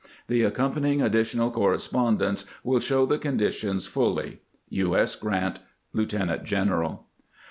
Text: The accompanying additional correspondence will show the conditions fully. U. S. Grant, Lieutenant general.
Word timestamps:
The 0.29 0.41
accompanying 0.41 0.99
additional 0.99 1.51
correspondence 1.51 2.45
will 2.63 2.79
show 2.79 3.05
the 3.05 3.19
conditions 3.19 3.85
fully. 3.85 4.39
U. 4.69 4.95
S. 4.97 5.15
Grant, 5.15 5.59
Lieutenant 5.93 6.43
general. 6.43 7.05